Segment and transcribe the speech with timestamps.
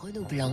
[0.00, 0.52] Renaud Blanc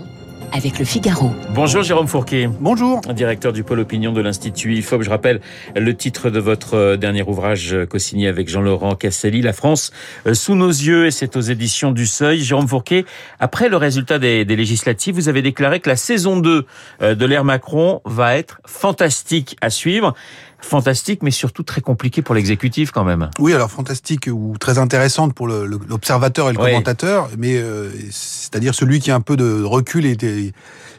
[0.52, 1.32] avec le Figaro.
[1.54, 2.50] Bonjour Jérôme Fourquet.
[2.60, 3.02] Bonjour.
[3.02, 5.04] Directeur du pôle opinion de l'Institut IFOP.
[5.04, 5.40] Je rappelle
[5.76, 9.92] le titre de votre euh, dernier ouvrage euh, co-signé avec Jean-Laurent Casselli, La France
[10.26, 12.40] euh, sous nos yeux, et c'est aux éditions du Seuil.
[12.42, 13.06] Jérôme Fourquet,
[13.40, 16.66] après le résultat des, des législatives, vous avez déclaré que la saison 2
[17.02, 20.16] de l'ère Macron va être fantastique à suivre
[20.62, 23.30] fantastique, mais surtout très compliqué pour l'exécutif quand même.
[23.40, 29.00] Oui, alors fantastique ou très intéressante pour l'observateur et le commentateur, mais euh, c'est-à-dire celui
[29.00, 30.18] qui a un peu de recul et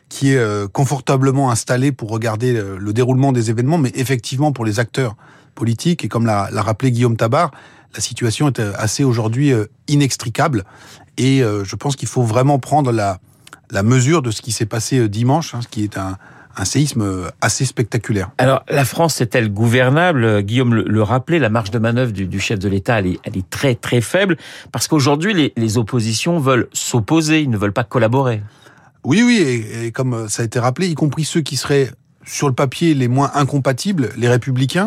[0.08, 4.80] qui est euh, confortablement installé pour regarder le, déroulement des événements, mais effectivement pour les
[4.80, 5.16] acteurs
[5.54, 7.50] politiques, et comme l'a rappelé Guillaume Tabar,
[7.94, 9.52] la situation est euh, assez aujourd'hui
[9.88, 10.64] inextricable,
[11.18, 13.18] et je pense qu'il faut vraiment prendre la,
[13.70, 16.16] la mesure de ce qui s'est passé dimanche, hein, ce qui est un,
[16.60, 18.30] un séisme assez spectaculaire.
[18.36, 20.42] Alors, la France est-elle gouvernable?
[20.42, 24.02] Guillaume le, rappelait, la marge de manœuvre du, chef de l'État, elle, est, très très
[24.02, 24.36] faible,
[24.70, 28.42] parce qu'aujourd'hui, les, oppositions veulent s'opposer, ils ne veulent pas collaborer.
[29.04, 31.90] Oui, oui, et, comme ça a été rappelé, y compris ceux qui seraient
[32.26, 34.86] sur le papier les moins incompatibles, les républicains,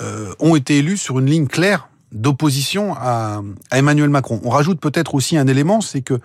[0.00, 3.40] euh, ont été élus sur une ligne claire d'opposition à,
[3.72, 4.40] Emmanuel Macron.
[4.44, 6.20] On rajoute peut-être aussi un élément, c'est que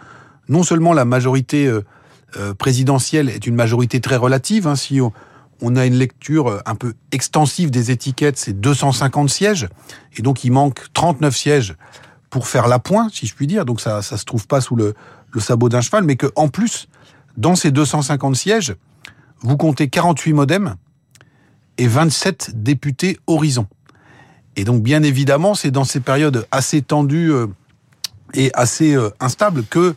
[0.50, 1.86] non seulement la majorité euh,
[2.38, 4.68] euh, présidentielle est une majorité très relative.
[4.68, 9.68] Hein, si on, a une lecture euh, un peu extensive des étiquettes, c'est 250 sièges,
[10.18, 11.76] et donc il manque 39 sièges
[12.30, 13.66] pour faire la pointe, si je puis dire.
[13.66, 14.96] Donc ça, ça se trouve pas sous le,
[15.32, 16.88] le sabot d'un cheval, mais que en plus,
[17.38, 18.76] dans ces 250 sièges,
[19.42, 20.76] vous comptez 48 modems
[21.78, 23.68] et 27 députés horizon.
[24.56, 27.48] Et donc, bien évidemment, c'est dans ces périodes assez tendues euh,
[28.34, 29.96] et assez instables que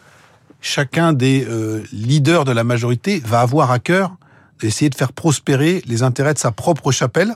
[0.66, 4.16] chacun des euh, leaders de la majorité va avoir à cœur
[4.60, 7.34] d'essayer de faire prospérer les intérêts de sa propre chapelle,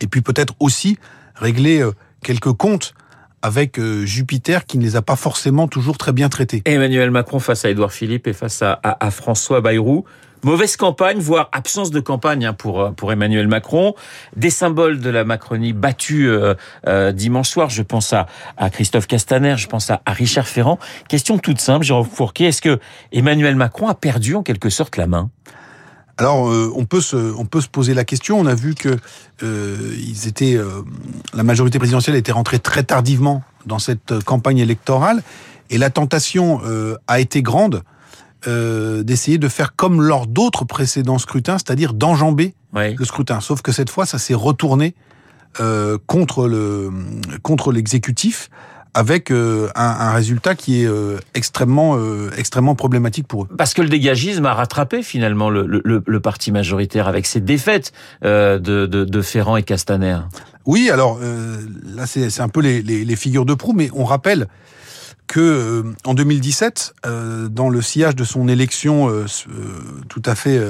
[0.00, 0.96] et puis peut-être aussi
[1.34, 2.94] régler euh, quelques comptes
[3.42, 6.62] avec euh, Jupiter qui ne les a pas forcément toujours très bien traités.
[6.64, 10.04] Emmanuel Macron face à Édouard Philippe et face à, à François Bayrou.
[10.42, 13.94] Mauvaise campagne, voire absence de campagne hein, pour euh, pour Emmanuel Macron.
[14.36, 16.54] Des symboles de la Macronie battus euh,
[16.86, 17.68] euh, dimanche soir.
[17.68, 18.26] Je pense à,
[18.70, 20.78] Christophe Castaner, je pense à, Richard Ferrand.
[21.08, 22.44] Question toute simple, Jérôme Fourquet.
[22.44, 22.78] Est-ce que
[23.12, 25.30] Emmanuel Macron a perdu en quelque sorte la main?
[26.16, 28.38] Alors, on peut se on peut se poser la question.
[28.38, 28.98] On a vu que
[29.42, 30.58] ils étaient
[31.32, 35.22] la majorité présidentielle était rentrée très tardivement dans cette campagne électorale
[35.70, 36.60] et la tentation
[37.06, 37.84] a été grande
[38.46, 43.40] euh, d'essayer de faire comme lors d'autres précédents scrutins, c'est-à-dire d'enjamber le scrutin.
[43.40, 44.94] Sauf que cette fois, ça s'est retourné
[45.60, 46.90] euh, contre le
[47.42, 48.48] contre l'exécutif
[48.94, 50.88] avec euh, un, résultat qui est
[51.34, 51.98] extrêmement
[52.36, 53.48] extrêmement problématique pour eux.
[53.58, 58.58] Parce que le dégagisme a rattrapé finalement le, le, parti majoritaire avec ses défaites de,
[58.58, 60.18] de, de, Ferrand et Castaner.
[60.64, 64.48] Oui, alors là c'est un peu les, les, les, figures de proue, mais on rappelle
[65.30, 69.26] que euh, en 2017, euh, dans le sillage de son élection euh,
[70.08, 70.60] tout à fait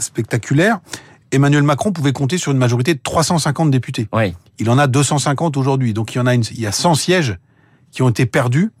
[0.00, 0.80] spectaculaire,
[1.30, 4.08] Emmanuel Macron pouvait compter sur une majorité de 350 députés.
[4.12, 4.34] Oui.
[4.58, 6.96] Il en a 250 aujourd'hui, donc il y en a une, il y a 100
[6.96, 7.38] sièges
[7.92, 8.72] qui ont été perdus,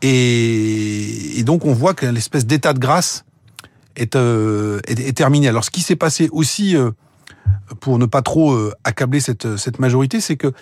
[0.00, 3.24] et, donc on voit que l'espèce d'état de grâce
[3.96, 5.48] est, est, terminé.
[5.48, 6.76] Alors ce qui s'est passé aussi,
[7.80, 10.52] pour ne pas trop accabler cette, cette majorité, c'est que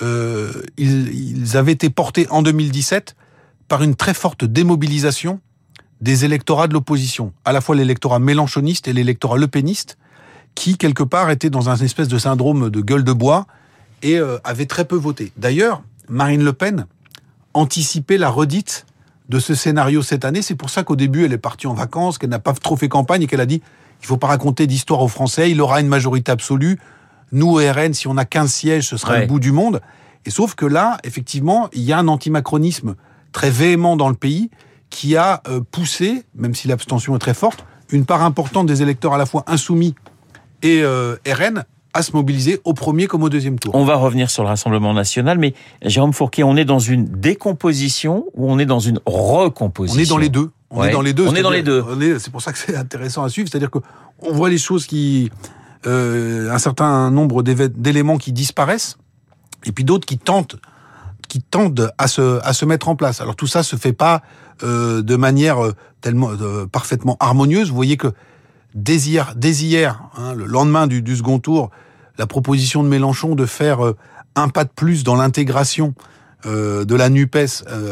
[0.00, 3.16] ils, ils avaient été portés en 2017
[3.68, 5.40] par une très forte démobilisation
[6.00, 9.98] des électorats de l'opposition, à la fois l'électorat mélanchoniste et l'électorat lepéniste,
[10.54, 13.46] qui quelque part étaient dans un espèce de syndrome de gueule de bois
[14.02, 15.32] et euh, avaient très peu voté.
[15.36, 16.86] D'ailleurs, Marine Le Pen
[17.54, 18.86] anticipait la redite
[19.28, 20.42] de ce scénario cette année.
[20.42, 22.88] C'est pour ça qu'au début, elle est partie en vacances, qu'elle n'a pas trop fait
[22.88, 23.62] campagne et qu'elle a dit
[24.00, 26.78] il faut pas raconter d'histoire aux Français, il aura une majorité absolue.
[27.32, 29.80] Nous, RN, si on a 15 sièges, ce sera le bout du monde.
[30.24, 32.94] Et sauf que là, effectivement, il y a un antimacronisme
[33.32, 34.50] très véhément dans le pays
[34.90, 39.14] qui a euh, poussé, même si l'abstention est très forte, une part importante des électeurs
[39.14, 39.94] à la fois insoumis
[40.62, 43.74] et euh, RN à se mobiliser au premier comme au deuxième tour.
[43.74, 48.26] On va revenir sur le Rassemblement national, mais Jérôme Fourquet, on est dans une décomposition
[48.34, 49.98] ou on est dans une recomposition?
[49.98, 50.50] On est dans les deux.
[50.70, 51.26] On est dans les deux.
[51.26, 52.18] On est dans les deux.
[52.18, 53.78] C'est pour ça que c'est intéressant à suivre, c'est-à-dire que
[54.20, 55.30] on voit les choses qui,
[55.86, 58.98] euh, un certain nombre d'éléments qui disparaissent,
[59.64, 60.56] et puis d'autres qui tentent
[61.28, 63.20] qui tendent à se, à se mettre en place.
[63.20, 64.22] Alors tout ça se fait pas
[64.62, 67.68] euh, de manière euh, tellement euh, parfaitement harmonieuse.
[67.68, 68.08] Vous voyez que
[68.74, 71.70] dès hier, dès hier hein, le lendemain du, du, second tour,
[72.16, 73.96] la proposition de Mélenchon de faire euh,
[74.34, 75.94] un pas de plus dans l'intégration
[76.44, 77.36] de la Nupes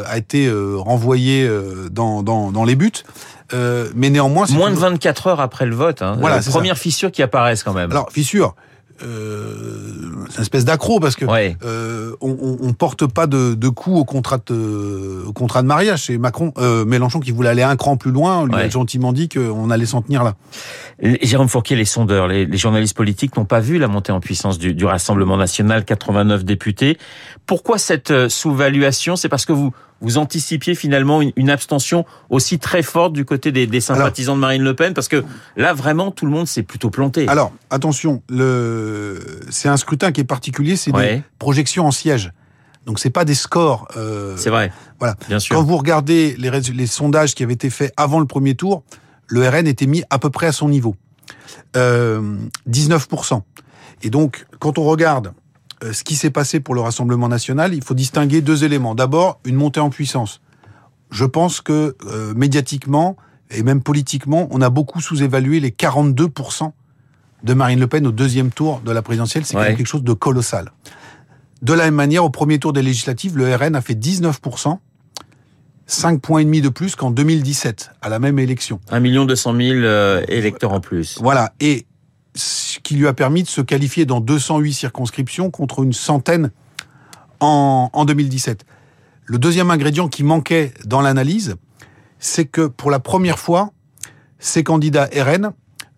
[0.06, 1.50] a été renvoyée
[1.90, 3.02] dans, dans, dans, les buts.
[3.52, 7.64] mais néanmoins, moins de 24 heures après le vote, hein, voilà, première fissure qui apparaissent
[7.64, 7.90] quand même.
[7.90, 8.54] Alors fissure,
[9.00, 11.24] c'est une espèce d'accro parce que
[11.64, 16.04] euh, on, on, porte pas de, de coup au contrat de, au contrat de mariage.
[16.06, 19.28] C'est Macron, euh, Mélenchon qui voulait aller un cran plus loin, lui a gentiment dit
[19.28, 20.34] qu'on allait s'en tenir là.
[21.22, 24.58] Jérôme Fourquet, les sondeurs, les, les journalistes politiques n'ont pas vu la montée en puissance
[24.58, 26.98] du, du Rassemblement national, 89 députés.
[27.46, 29.16] Pourquoi cette euh, sous-valuation?
[29.16, 33.66] C'est parce que vous vous anticipiez finalement une, abstention aussi très forte du côté des,
[33.66, 34.94] des sympathisants de Marine Le Pen?
[34.94, 35.24] Parce que
[35.56, 37.26] là, vraiment, tout le monde s'est plutôt planté.
[37.28, 39.40] Alors, attention, le...
[39.50, 42.32] c'est un scrutin qui est particulier, c'est des projections en siège.
[42.84, 43.88] Donc c'est pas des scores.
[43.96, 44.36] Euh...
[44.36, 44.72] C'est vrai.
[45.00, 45.16] Voilà.
[45.28, 45.56] Bien sûr.
[45.56, 48.84] Quand vous regardez les, les, sondages qui avaient été faits avant le premier tour,
[49.26, 50.94] le RN était mis à peu près à son niveau,
[51.76, 52.36] euh,
[52.70, 53.42] 19%.
[54.02, 55.32] Et donc quand on regarde
[55.82, 58.94] euh, ce qui s'est passé pour le Rassemblement national, il faut distinguer deux éléments.
[58.94, 60.40] D'abord, une montée en puissance.
[61.10, 63.16] Je pense que euh, médiatiquement
[63.50, 66.72] et même politiquement, on a beaucoup sous-évalué les 42%
[67.44, 69.44] de Marine Le Pen au deuxième tour de la présidentielle.
[69.44, 70.72] C'est quelque chose de colossal.
[71.62, 74.78] De la même manière, au premier tour des législatives, le RN a fait 19%,
[75.86, 78.80] 5 points et demi de plus qu'en 2017, à la même élection.
[78.90, 81.18] 1 200 000 euh, électeurs en plus.
[81.20, 81.52] Voilà.
[81.60, 81.86] Et
[82.36, 86.50] ce qui lui a permis de se qualifier dans 208 circonscriptions contre une centaine
[87.40, 88.64] en, en 2017.
[89.24, 91.56] Le deuxième ingrédient qui manquait dans l'analyse,
[92.18, 93.72] c'est que pour la première fois,
[94.38, 95.52] ces candidats RN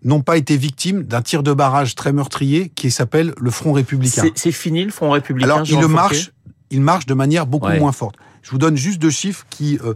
[0.05, 4.25] n'ont pas été victimes d'un tir de barrage très meurtrier qui s'appelle le Front républicain.
[4.35, 5.51] C'est fini le Front républicain.
[5.51, 6.33] Alors il marche,
[6.71, 8.17] il marche de manière beaucoup moins forte.
[8.43, 9.95] Je vous donne juste deux chiffres qui euh,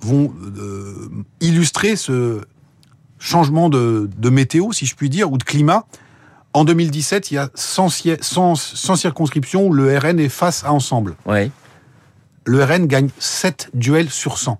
[0.00, 1.10] vont euh,
[1.40, 2.40] illustrer ce
[3.24, 5.86] changement de, météo, si je puis dire, ou de climat.
[6.52, 11.16] En 2017, il y a 100, circonscriptions où le RN est face à ensemble.
[11.24, 11.50] Ouais.
[12.44, 14.58] Le RN gagne 7 duels sur 100.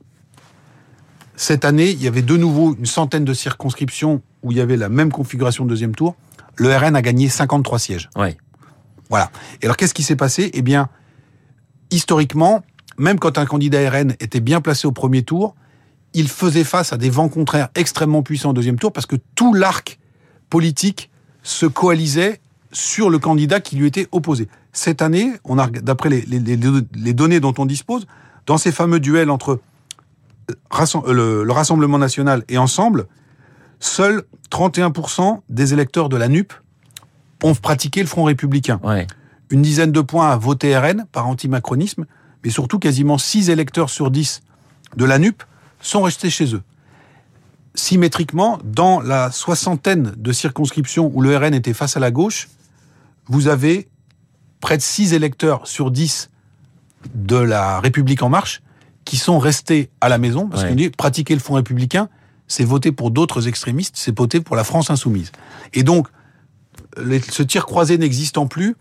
[1.37, 4.79] Cette année, il y avait de nouveau une centaine de circonscriptions où il y avait
[4.79, 6.17] la même configuration de deuxième tour.
[6.57, 8.09] Le RN a gagné 53 sièges.
[8.17, 8.39] Ouais.
[9.11, 9.31] Voilà.
[9.61, 10.51] Et alors, qu'est-ce qui s'est passé?
[10.55, 10.89] Eh bien,
[11.91, 12.63] historiquement,
[12.97, 15.55] même quand un candidat RN était bien placé au premier tour,
[16.15, 19.53] il faisait face à des vents contraires extrêmement puissants au deuxième tour parce que tout
[19.53, 19.99] l'arc
[20.49, 21.11] politique
[21.43, 22.41] se coalisait
[22.73, 24.49] sur le candidat qui lui était opposé.
[24.73, 28.07] Cette année, on a, d'après les, les, données dont on dispose,
[28.47, 29.61] dans ces fameux duels entre
[30.51, 33.07] euh, le, Rassemblement national et Ensemble,
[33.79, 36.53] seuls 31% des électeurs de la NUP
[37.43, 38.81] ont pratiqué le Front républicain.
[39.51, 42.07] Une dizaine de points à voter RN par antimacronisme,
[42.43, 44.43] mais surtout quasiment 6 électeurs sur 10
[44.97, 45.43] de la NUP
[45.87, 46.63] sont restés chez eux.
[47.75, 52.49] Symétriquement, dans la soixantaine de circonscriptions où le RN était face à la gauche,
[53.27, 53.89] vous avez
[54.61, 56.31] près de 6 électeurs sur 10
[57.15, 58.63] de la République en marche
[59.05, 62.09] qui sont restés à la maison, parce qu'on dit pratiquer le Front républicain,
[62.49, 65.31] c'est voter pour d'autres extrémistes, c'est voter pour la France insoumise.
[65.75, 66.09] Et donc,
[66.97, 68.77] ce tir croisé n'existant plus,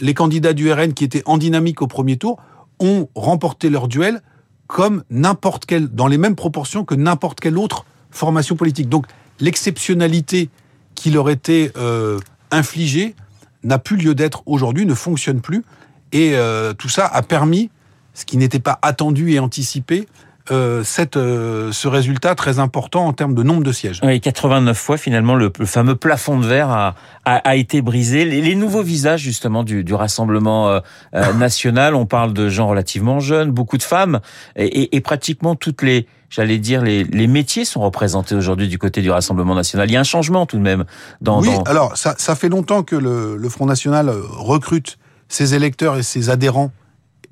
[0.00, 2.40] les candidats du RN qui étaient en dynamique au premier tour
[2.80, 4.22] ont remporté leur duel
[4.70, 8.88] comme n'importe quelle, dans les mêmes proportions que n'importe quelle autre formation politique.
[8.88, 9.06] Donc
[9.40, 10.48] l'exceptionnalité
[10.94, 12.20] qui leur était euh,
[12.52, 13.16] infligée
[13.64, 15.64] n'a plus lieu d'être aujourd'hui, ne fonctionne plus.
[16.12, 17.68] Et euh, tout ça a permis,
[18.14, 20.06] ce qui n'était pas attendu et anticipé,
[20.50, 24.00] euh, cette, euh, ce résultat très important en termes de nombre de sièges.
[24.02, 26.94] Oui, 89 fois finalement le, fameux plafond de verre a,
[27.24, 28.24] a, été brisé.
[28.24, 30.80] Les, nouveaux visages justement du, du Rassemblement euh,
[31.38, 34.20] national, on parle de gens relativement jeunes, beaucoup de femmes,
[34.56, 39.02] et, et, pratiquement toutes les, j'allais dire, les, les, métiers sont représentés aujourd'hui du côté
[39.02, 39.88] du Rassemblement national.
[39.88, 40.84] Il y a un changement tout de même.
[41.20, 45.96] Dans, oui, alors ça, ça fait longtemps que le, le Front national recrute ses électeurs
[45.96, 46.72] et ses adhérents,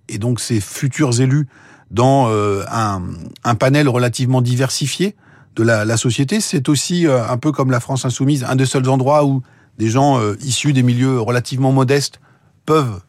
[0.08, 1.48] et donc ses futurs élus
[1.90, 3.02] dans euh, un,
[3.45, 5.16] un, panel relativement diversifié
[5.57, 6.40] de la, la société.
[6.40, 9.42] C'est aussi euh, un peu comme la France insoumise, un des seuls endroits où
[9.78, 12.21] des gens euh, issus des milieux relativement modestes
[12.66, 13.00] peuvent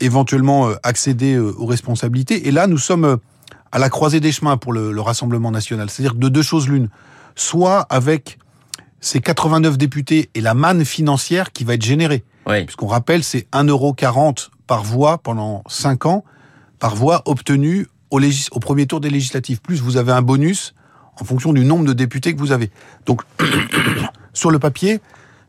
[0.00, 2.48] éventuellement accéder aux responsabilités.
[2.48, 3.18] Et là, nous sommes
[3.70, 5.88] à la croisée des chemins pour le, le Rassemblement national.
[5.88, 6.88] C'est-à-dire de deux choses l'une.
[7.36, 8.38] Soit avec
[9.00, 12.24] ces 89 députés et la manne financière qui va être générée.
[12.46, 12.64] Oui.
[12.64, 16.24] Puisqu'on rappelle, c'est 1,40€ par voix pendant 5 ans
[16.82, 18.18] par voix obtenue au,
[18.58, 19.60] premier tour des législatives.
[19.60, 20.74] Plus vous avez un bonus
[21.20, 22.72] en fonction du nombre de députés que vous avez.
[23.06, 23.22] Donc,
[24.32, 25.00] sur le papier,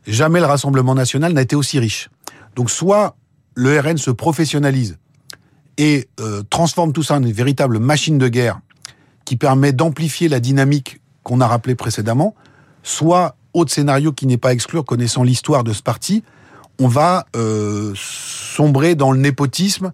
[0.06, 2.08] jamais le Rassemblement national n'a été aussi riche.
[2.54, 3.16] Donc, soit
[3.56, 4.96] le RN se professionnalise
[5.76, 8.60] et euh, transforme tout ça en une véritable machine de guerre
[9.24, 12.36] qui permet d'amplifier la dynamique qu'on a rappelée précédemment,
[12.84, 16.22] soit, autre scénario qui n'est pas exclu, connaissant l'histoire de ce parti,
[16.78, 19.90] on va euh, sombrer dans le népotisme,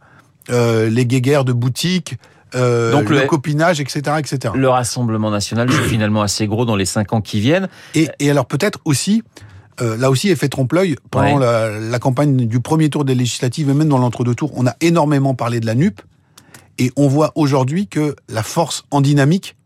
[0.48, 2.16] les guéguerres de boutique,
[2.54, 4.54] euh, Donc le, copinage, etc., etc.
[4.56, 7.68] Le Rassemblement national est finalement assez gros dans les cinq ans qui viennent.
[7.94, 9.22] Et, alors peut-être aussi
[9.80, 10.96] euh, là aussi, effet trompe-l'œil.
[11.10, 14.74] Pendant la, campagne du premier tour des législatives et même dans l'entre-deux tours, on a
[14.80, 16.02] énormément parlé de la NUP.
[16.78, 19.56] Et on voit aujourd'hui que la force en dynamique,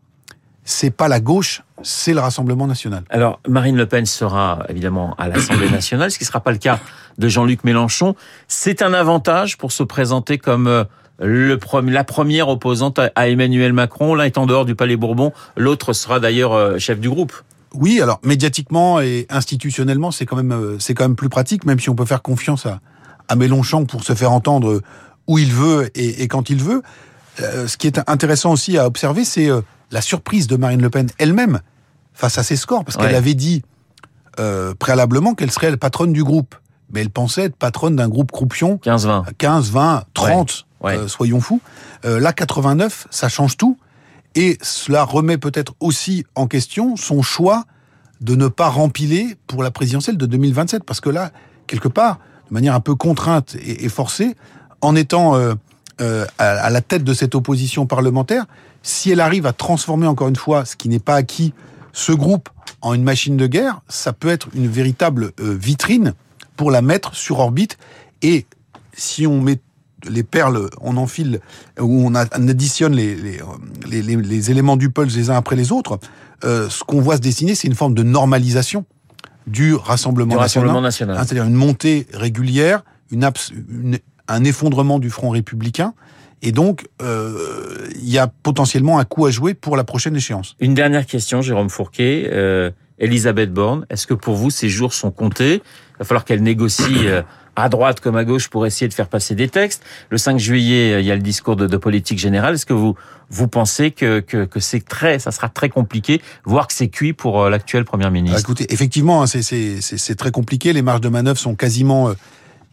[0.65, 3.03] c'est pas la gauche, c'est le Rassemblement national.
[3.09, 6.57] Alors, Marine Le Pen sera évidemment à l'Assemblée nationale, ce qui ne sera pas le
[6.57, 6.79] cas
[7.17, 8.15] de Jean-Luc Mélenchon.
[8.47, 10.83] C'est un avantage pour se présenter comme euh,
[11.19, 14.15] le la première opposante à Emmanuel Macron.
[14.15, 17.33] L'un est en dehors du Palais Bourbon, l'autre sera d'ailleurs euh, chef du groupe.
[17.73, 21.79] Oui, alors médiatiquement et institutionnellement, c'est quand même euh, c'est quand même plus pratique, même
[21.79, 22.79] si on peut faire confiance à,
[23.27, 24.81] à Mélenchon pour se faire entendre
[25.27, 26.81] où il veut et, quand il veut.
[27.41, 29.49] Euh, ce qui est intéressant aussi à observer, c'est
[29.91, 31.59] la surprise de Marine Le Pen elle-même
[32.13, 33.63] face à ses scores, parce qu'elle avait dit
[34.79, 36.55] préalablement qu'elle serait la patronne du groupe,
[36.91, 38.77] mais elle pensait être patronne d'un groupe croupion.
[38.77, 39.25] 15, 20.
[39.37, 40.65] 15, 20, 30.
[40.83, 41.61] Euh, soyons fous.
[42.05, 43.77] Euh, là, 89, ça change tout.
[44.35, 47.63] Et cela remet peut-être aussi en question son choix
[48.21, 50.83] de ne pas rempiler pour la présidentielle de 2027.
[50.83, 51.31] Parce que là,
[51.67, 54.35] quelque part, de manière un peu contrainte et, forcée,
[54.81, 55.35] en étant
[56.01, 58.45] euh, à, la tête de cette opposition parlementaire,
[58.83, 61.53] si elle arrive à transformer encore une fois ce qui n'est pas acquis,
[61.93, 62.49] ce groupe
[62.81, 66.13] en une machine de guerre, ça peut être une véritable vitrine
[66.55, 67.77] pour la mettre sur orbite.
[68.21, 68.45] Et
[68.93, 69.59] si on met
[70.07, 71.39] les perles, on enfile,
[71.79, 75.99] où on, additionne les, les, les, éléments du pulse les uns après les autres,
[76.43, 78.85] euh, ce qu'on voit se dessiner, c'est une forme de normalisation
[79.47, 81.17] du Rassemblement, national.
[81.17, 83.29] Hein, c'est-à-dire une montée régulière, une,
[84.27, 85.93] un effondrement du front républicain.
[86.41, 90.55] Et donc, euh, il y a potentiellement un coup à jouer pour la prochaine échéance.
[90.59, 92.29] Une dernière question, Jérôme Fourquet.
[92.31, 95.55] Euh, Elisabeth Borne, est-ce que pour vous, ces jours sont comptés?
[95.55, 97.07] Il va falloir qu'elle négocie
[97.55, 99.83] à droite comme à gauche pour essayer de faire passer des textes.
[100.09, 102.55] Le 5 juillet, euh, il y a le discours de, de politique générale.
[102.55, 102.95] Est-ce que vous
[103.29, 107.13] vous pensez que, que, que c'est très, ça sera très compliqué, voire que c'est cuit
[107.13, 108.37] pour euh, l'actuel Premier ministre?
[108.37, 110.73] Ah, Écoutez, effectivement, hein, c'est très compliqué.
[110.73, 112.13] Les marges de manœuvre sont quasiment euh,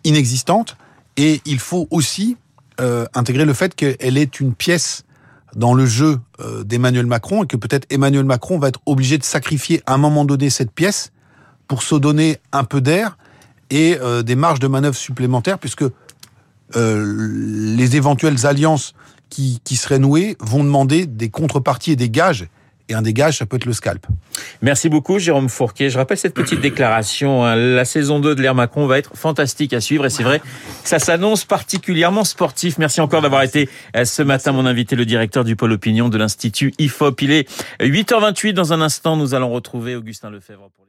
[0.04, 0.76] inexistantes.
[1.16, 2.36] Et il faut aussi
[2.80, 5.04] euh, intégrer le fait qu'elle est une pièce
[5.54, 6.18] dans le jeu
[6.64, 10.24] d'Emmanuel Macron et que peut-être Emmanuel Macron va être obligé de sacrifier à un moment
[10.24, 11.12] donné cette pièce
[11.68, 13.18] pour se donner un peu d'air
[13.72, 15.84] et euh, des marges de manœuvre supplémentaires, puisque
[16.76, 18.92] euh, les éventuelles alliances
[19.30, 22.48] qui, qui seraient nouées vont demander des contreparties et des gages
[22.94, 24.06] un des gages, ça peut être le scalp.
[24.60, 25.90] Merci beaucoup, Jérôme Fourquet.
[25.90, 27.44] Je rappelle cette petite déclaration.
[27.44, 27.56] Hein.
[27.56, 30.40] La saison 2 de l'ère Macron va être fantastique à suivre et c'est vrai,
[30.84, 32.78] ça s'annonce particulièrement sportif.
[32.78, 36.18] Merci encore d'avoir été euh, ce matin mon invité, le directeur du pôle opinion de
[36.18, 37.22] l'Institut IFOP.
[37.22, 37.48] Il est
[37.80, 38.52] 8h28.
[38.52, 40.82] Dans un instant, nous allons retrouver Augustin Lefebvre pour.